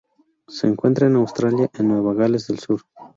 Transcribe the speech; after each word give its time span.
Se 0.47 0.65
encuentra 0.65 1.05
en 1.05 1.15
Australia 1.15 1.69
en 1.75 1.87
Nueva 1.89 2.15
Gales 2.15 2.47
del 2.47 2.57
Sur. 2.57 2.81